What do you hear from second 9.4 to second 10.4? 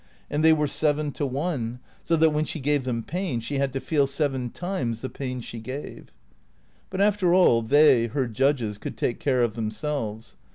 of themselves.